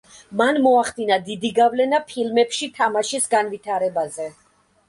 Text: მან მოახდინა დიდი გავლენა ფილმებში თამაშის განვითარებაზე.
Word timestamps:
მან 0.39 0.55
მოახდინა 0.67 1.19
დიდი 1.27 1.51
გავლენა 1.59 2.01
ფილმებში 2.13 2.71
თამაშის 2.81 3.33
განვითარებაზე. 3.37 4.31